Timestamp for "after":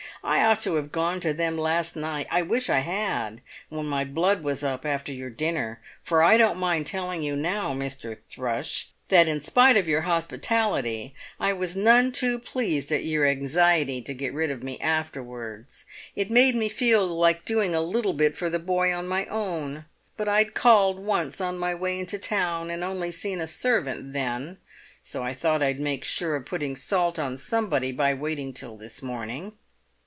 4.85-5.11